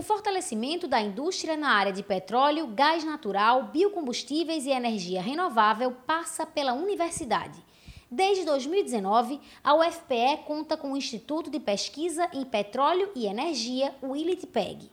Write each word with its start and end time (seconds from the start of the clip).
O 0.00 0.02
fortalecimento 0.02 0.88
da 0.88 0.98
indústria 0.98 1.58
na 1.58 1.72
área 1.72 1.92
de 1.92 2.02
petróleo, 2.02 2.68
gás 2.68 3.04
natural, 3.04 3.64
biocombustíveis 3.64 4.64
e 4.64 4.70
energia 4.70 5.20
renovável 5.20 5.92
passa 6.06 6.46
pela 6.46 6.72
universidade. 6.72 7.62
Desde 8.10 8.46
2019, 8.46 9.38
a 9.62 9.74
UFPE 9.74 10.38
conta 10.46 10.74
com 10.74 10.92
o 10.92 10.96
Instituto 10.96 11.50
de 11.50 11.60
Pesquisa 11.60 12.30
em 12.32 12.46
Petróleo 12.46 13.10
e 13.14 13.26
Energia, 13.26 13.94
o 14.00 14.16
ILITPEG. 14.16 14.90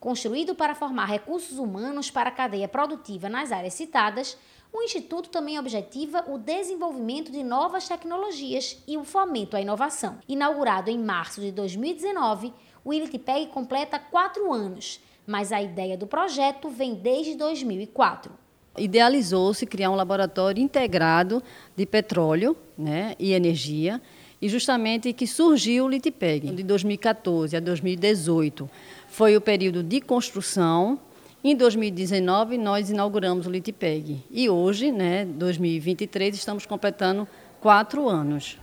Construído 0.00 0.54
para 0.54 0.74
formar 0.74 1.04
recursos 1.04 1.58
humanos 1.58 2.10
para 2.10 2.30
a 2.30 2.32
cadeia 2.32 2.66
produtiva 2.66 3.28
nas 3.28 3.52
áreas 3.52 3.74
citadas, 3.74 4.38
o 4.72 4.82
Instituto 4.82 5.28
também 5.28 5.58
objetiva 5.58 6.24
o 6.28 6.38
desenvolvimento 6.38 7.32
de 7.32 7.42
novas 7.42 7.88
tecnologias 7.88 8.78
e 8.86 8.96
o 8.96 9.04
fomento 9.04 9.56
à 9.56 9.60
inovação. 9.60 10.18
Inaugurado 10.28 10.90
em 10.90 10.98
março 10.98 11.40
de 11.40 11.50
2019, 11.50 12.52
o 12.84 12.94
ILITPEG 12.94 13.48
completa 13.48 13.98
quatro 13.98 14.52
anos, 14.52 15.00
mas 15.26 15.52
a 15.52 15.60
ideia 15.60 15.96
do 15.96 16.06
projeto 16.06 16.68
vem 16.68 16.94
desde 16.94 17.34
2004. 17.34 18.32
Idealizou-se 18.78 19.66
criar 19.66 19.90
um 19.90 19.96
laboratório 19.96 20.62
integrado 20.62 21.42
de 21.76 21.84
petróleo 21.84 22.56
né, 22.78 23.16
e 23.18 23.32
energia, 23.32 24.00
e 24.40 24.48
justamente 24.48 25.12
que 25.12 25.26
surgiu 25.26 25.84
o 25.84 25.88
LITPEG, 25.88 26.52
de 26.52 26.62
2014 26.62 27.56
a 27.56 27.60
2018. 27.60 28.70
Foi 29.08 29.36
o 29.36 29.40
período 29.40 29.82
de 29.82 30.00
construção. 30.00 30.98
Em 31.42 31.56
2019, 31.56 32.58
nós 32.58 32.90
inauguramos 32.90 33.46
o 33.46 33.50
LITPEG. 33.50 34.24
E 34.30 34.50
hoje, 34.50 34.92
né, 34.92 35.24
2023, 35.24 36.34
estamos 36.36 36.66
completando 36.66 37.26
quatro 37.60 38.08
anos 38.08 38.58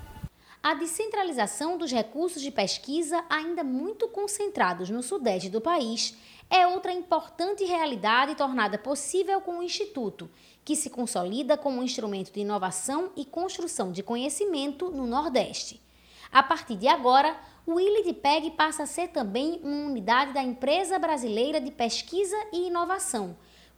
a 0.67 0.73
descentralização 0.73 1.77
dos 1.77 1.93
recursos 1.93 2.41
de 2.41 2.51
pesquisa, 2.51 3.23
ainda 3.29 3.63
muito 3.63 4.05
concentrados 4.09 4.89
no 4.89 5.01
sudeste 5.01 5.49
do 5.49 5.61
país, 5.61 6.13
é 6.49 6.67
outra 6.67 6.91
importante 6.91 7.63
realidade 7.63 8.35
tornada 8.35 8.77
possível 8.77 9.39
com 9.39 9.59
o 9.59 9.63
Instituto, 9.63 10.29
que 10.65 10.75
se 10.75 10.89
consolida 10.89 11.55
como 11.55 11.79
um 11.79 11.83
instrumento 11.83 12.33
de 12.33 12.41
inovação 12.41 13.11
e 13.15 13.23
construção 13.23 13.93
de 13.93 14.03
conhecimento 14.03 14.89
no 14.89 15.07
Nordeste. 15.07 15.79
A 16.29 16.43
partir 16.43 16.75
de 16.75 16.89
agora, 16.89 17.39
o 17.67 17.77
ILIDPEG 17.81 18.51
passa 18.51 18.83
a 18.83 18.85
ser 18.85 19.09
também 19.09 19.59
uma 19.61 19.87
unidade 19.87 20.31
da 20.31 20.41
Empresa 20.41 20.97
Brasileira 20.97 21.59
de 21.59 21.69
Pesquisa 21.69 22.37
e 22.53 22.67
Inovação, 22.67 23.35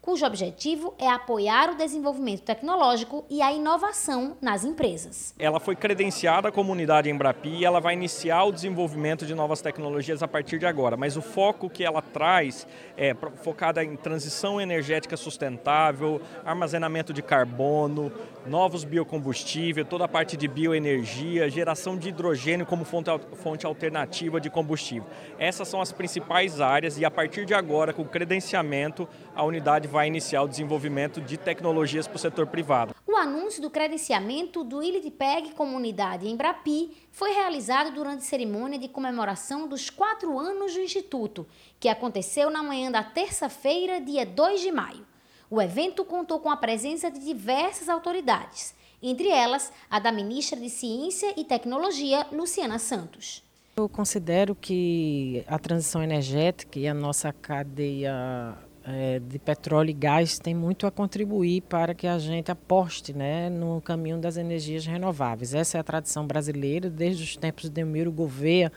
cujo 0.09 0.25
objetivo 0.25 0.95
é 0.97 1.07
apoiar 1.07 1.69
o 1.69 1.75
desenvolvimento 1.75 2.41
tecnológico 2.41 3.23
e 3.29 3.43
a 3.43 3.53
inovação 3.53 4.35
nas 4.41 4.65
empresas. 4.65 5.35
Ela 5.37 5.59
foi 5.59 5.75
credenciada 5.75 6.51
como 6.51 6.71
unidade 6.71 7.11
Embrapi 7.11 7.57
e 7.57 7.63
ela 7.63 7.79
vai 7.79 7.93
iniciar 7.93 8.43
o 8.45 8.51
desenvolvimento 8.51 9.23
de 9.23 9.35
novas 9.35 9.61
tecnologias 9.61 10.23
a 10.23 10.27
partir 10.27 10.57
de 10.57 10.65
agora, 10.65 10.97
mas 10.97 11.15
o 11.15 11.21
foco 11.21 11.69
que 11.69 11.83
ela 11.83 12.01
traz 12.01 12.67
é 12.97 13.15
focada 13.43 13.83
em 13.83 13.95
transição 13.95 14.59
energética 14.59 15.15
sustentável, 15.15 16.19
armazenamento 16.43 17.13
de 17.13 17.21
carbono, 17.21 18.11
novos 18.47 18.83
biocombustíveis, 18.83 19.87
toda 19.87 20.05
a 20.05 20.07
parte 20.07 20.35
de 20.35 20.47
bioenergia, 20.47 21.47
geração 21.51 21.95
de 21.95 22.09
hidrogênio 22.09 22.65
como 22.65 22.83
fonte 22.83 23.65
alternativa 23.67 24.41
de 24.41 24.49
combustível. 24.49 25.07
Essas 25.37 25.67
são 25.67 25.79
as 25.79 25.91
principais 25.91 26.59
áreas 26.59 26.97
e 26.97 27.05
a 27.05 27.11
partir 27.11 27.45
de 27.45 27.53
agora, 27.53 27.93
com 27.93 28.01
o 28.01 28.09
credenciamento, 28.09 29.07
a 29.35 29.43
unidade 29.43 29.87
vai 29.87 29.98
iniciar 30.07 30.43
o 30.43 30.47
desenvolvimento 30.47 31.21
de 31.21 31.37
tecnologias 31.37 32.07
para 32.07 32.15
o 32.15 32.19
setor 32.19 32.47
privado. 32.47 32.93
O 33.07 33.15
anúncio 33.15 33.61
do 33.61 33.69
credenciamento 33.69 34.63
do 34.63 34.83
ILIDPEG 34.83 35.51
Comunidade 35.51 36.27
em 36.27 36.35
Brapi 36.35 36.91
foi 37.11 37.31
realizado 37.31 37.93
durante 37.93 38.19
a 38.19 38.27
cerimônia 38.27 38.77
de 38.77 38.87
comemoração 38.87 39.67
dos 39.67 39.89
quatro 39.89 40.37
anos 40.37 40.73
do 40.73 40.81
Instituto, 40.81 41.47
que 41.79 41.89
aconteceu 41.89 42.49
na 42.49 42.61
manhã 42.61 42.91
da 42.91 43.03
terça-feira, 43.03 43.99
dia 43.99 44.25
2 44.25 44.61
de 44.61 44.71
maio. 44.71 45.05
O 45.49 45.61
evento 45.61 46.05
contou 46.05 46.39
com 46.39 46.49
a 46.49 46.57
presença 46.57 47.09
de 47.09 47.19
diversas 47.19 47.89
autoridades, 47.89 48.75
entre 49.01 49.29
elas 49.29 49.71
a 49.89 49.99
da 49.99 50.11
ministra 50.11 50.59
de 50.59 50.69
Ciência 50.69 51.33
e 51.35 51.43
Tecnologia, 51.43 52.27
Luciana 52.31 52.77
Santos. 52.77 53.43
Eu 53.75 53.87
considero 53.87 54.53
que 54.53 55.43
a 55.47 55.57
transição 55.57 56.03
energética 56.03 56.77
e 56.77 56.87
a 56.87 56.93
nossa 56.93 57.31
cadeia 57.31 58.57
é, 58.91 59.19
de 59.19 59.37
petróleo 59.37 59.91
e 59.91 59.93
gás 59.93 60.39
tem 60.39 60.55
muito 60.55 60.87
a 60.87 60.91
contribuir 60.91 61.61
para 61.61 61.93
que 61.93 62.07
a 62.07 62.17
gente 62.17 62.51
aposte 62.51 63.13
né, 63.13 63.49
no 63.49 63.79
caminho 63.81 64.17
das 64.17 64.35
energias 64.35 64.85
renováveis. 64.85 65.53
Essa 65.53 65.77
é 65.77 65.79
a 65.79 65.83
tradição 65.83 66.25
brasileira, 66.25 66.89
desde 66.89 67.23
os 67.23 67.37
tempos 67.37 67.63
de 67.63 67.69
Demiro 67.69 68.11
Gouveia, 68.11 68.71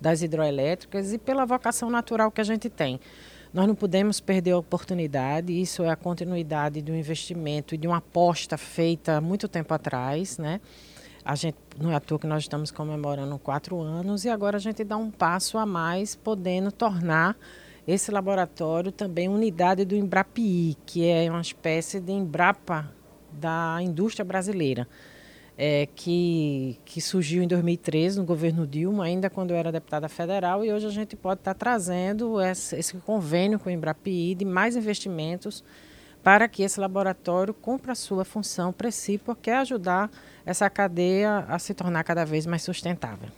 das 0.00 0.22
hidroelétricas 0.22 1.12
e 1.12 1.18
pela 1.18 1.44
vocação 1.44 1.90
natural 1.90 2.30
que 2.30 2.40
a 2.40 2.44
gente 2.44 2.70
tem. 2.70 2.98
Nós 3.52 3.66
não 3.66 3.74
podemos 3.74 4.20
perder 4.20 4.52
a 4.52 4.58
oportunidade, 4.58 5.52
isso 5.52 5.82
é 5.82 5.90
a 5.90 5.96
continuidade 5.96 6.80
de 6.80 6.92
um 6.92 6.96
investimento 6.96 7.74
e 7.74 7.78
de 7.78 7.86
uma 7.86 7.98
aposta 7.98 8.56
feita 8.56 9.16
há 9.16 9.20
muito 9.20 9.48
tempo 9.48 9.72
atrás, 9.72 10.38
né? 10.38 10.60
A 11.24 11.34
gente, 11.34 11.58
não 11.78 11.92
é 11.92 11.94
à 11.94 12.00
toa 12.00 12.18
que 12.18 12.26
nós 12.26 12.44
estamos 12.44 12.70
comemorando 12.70 13.38
quatro 13.38 13.78
anos 13.80 14.24
e 14.24 14.30
agora 14.30 14.56
a 14.56 14.60
gente 14.60 14.82
dá 14.82 14.96
um 14.96 15.10
passo 15.10 15.58
a 15.58 15.66
mais, 15.66 16.14
podendo 16.14 16.72
tornar 16.72 17.36
esse 17.88 18.10
laboratório 18.10 18.92
também 18.92 19.30
unidade 19.30 19.82
do 19.82 19.96
Embrapi, 19.96 20.76
que 20.84 21.08
é 21.08 21.30
uma 21.30 21.40
espécie 21.40 21.98
de 21.98 22.12
Embrapa 22.12 22.92
da 23.32 23.78
indústria 23.80 24.26
brasileira, 24.26 24.86
é, 25.56 25.88
que, 25.96 26.78
que 26.84 27.00
surgiu 27.00 27.42
em 27.42 27.48
2013 27.48 28.18
no 28.18 28.26
governo 28.26 28.66
Dilma, 28.66 29.04
ainda 29.04 29.30
quando 29.30 29.52
eu 29.52 29.56
era 29.56 29.72
deputada 29.72 30.06
federal, 30.06 30.62
e 30.62 30.70
hoje 30.70 30.86
a 30.86 30.90
gente 30.90 31.16
pode 31.16 31.40
estar 31.40 31.54
trazendo 31.54 32.38
esse, 32.38 32.76
esse 32.76 32.94
convênio 32.98 33.58
com 33.58 33.70
o 33.70 33.72
Embrapi 33.72 34.34
de 34.34 34.44
mais 34.44 34.76
investimentos 34.76 35.64
para 36.22 36.46
que 36.46 36.62
esse 36.62 36.78
laboratório 36.78 37.54
cumpra 37.54 37.92
a 37.92 37.94
sua 37.94 38.22
função 38.22 38.70
principal, 38.70 39.34
que 39.34 39.48
é 39.48 39.56
ajudar 39.56 40.10
essa 40.44 40.68
cadeia 40.68 41.38
a 41.48 41.58
se 41.58 41.72
tornar 41.72 42.04
cada 42.04 42.26
vez 42.26 42.44
mais 42.44 42.62
sustentável. 42.62 43.30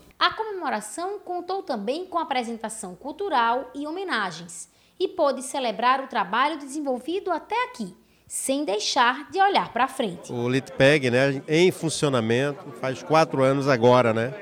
A 0.61 0.63
comemoração 0.63 1.19
contou 1.21 1.63
também 1.63 2.05
com 2.05 2.19
apresentação 2.19 2.95
cultural 2.95 3.71
e 3.75 3.87
homenagens 3.87 4.69
e 4.99 5.09
pôde 5.09 5.43
celebrar 5.43 6.05
o 6.05 6.07
trabalho 6.07 6.59
desenvolvido 6.59 7.31
até 7.31 7.55
aqui, 7.65 7.97
sem 8.27 8.63
deixar 8.63 9.31
de 9.31 9.41
olhar 9.41 9.73
para 9.73 9.89
frente. 9.89 10.31
O 10.31 10.51
Litpeg, 10.51 11.11
né, 11.11 11.43
em 11.49 11.71
funcionamento, 11.71 12.73
faz 12.79 13.03
quatro 13.03 13.43
anos 13.43 13.69
agora, 13.69 14.13
né? 14.13 14.35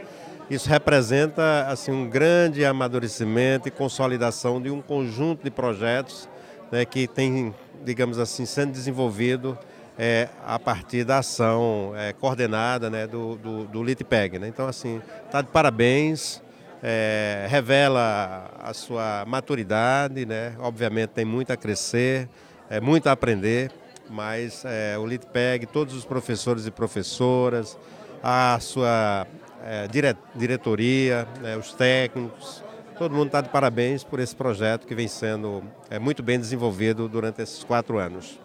Isso 0.51 0.69
representa 0.69 1.67
assim 1.69 1.93
um 1.93 2.11
grande 2.11 2.65
amadurecimento 2.65 3.69
e 3.69 3.71
consolidação 3.71 4.61
de 4.61 4.71
um 4.73 4.83
conjunto 4.83 5.45
de 5.45 5.53
projetos 5.53 6.29
né, 6.73 6.85
que 6.85 7.07
tem, 7.07 7.55
digamos 7.85 8.19
assim, 8.19 8.45
sendo 8.45 8.73
desenvolvido 8.73 9.57
é, 9.99 10.29
a 10.47 10.59
partir 10.59 11.05
da 11.05 11.19
ação 11.19 11.93
é, 11.97 12.13
coordenada 12.13 12.89
né, 12.89 13.07
do, 13.07 13.37
do, 13.37 13.65
do 13.65 13.83
Litpeg. 13.83 14.39
Né? 14.39 14.47
Então, 14.47 14.69
assim, 14.69 15.03
está 15.27 15.43
de 15.43 15.49
parabéns, 15.49 16.41
é, 16.83 17.47
revela 17.51 18.49
a 18.63 18.73
sua 18.73 19.25
maturidade, 19.27 20.25
né? 20.25 20.55
obviamente 20.61 21.11
tem 21.11 21.25
muito 21.25 21.53
a 21.53 21.57
crescer, 21.57 22.29
é, 22.71 22.81
muito 22.81 23.09
a 23.09 23.13
aprender, 23.13 23.73
mas 24.09 24.65
é, 24.65 24.97
o 24.97 25.05
Litpeg, 25.05 25.67
todos 25.67 25.95
os 25.95 26.05
professores 26.05 26.67
e 26.67 26.71
professoras, 26.71 27.77
a 28.23 28.59
sua 28.61 29.27
é, 29.65 29.89
dire, 29.89 30.17
diretoria, 30.35 31.27
né, 31.41 31.57
os 31.57 31.73
técnicos, 31.73 32.63
todo 32.97 33.15
mundo 33.15 33.27
está 33.27 33.41
de 33.41 33.49
parabéns 33.49 34.03
por 34.03 34.19
esse 34.19 34.35
projeto 34.35 34.87
que 34.87 34.95
vem 34.95 35.09
sendo 35.09 35.63
é, 35.91 35.99
muito 35.99 36.23
bem 36.23 36.39
desenvolvido 36.39 37.09
durante 37.09 37.43
esses 37.43 37.63
quatro 37.65 37.99
anos. 37.99 38.39